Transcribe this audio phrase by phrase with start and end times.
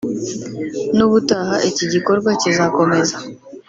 [0.95, 3.15] «N’ubutaha iki gikorwa kizakomeza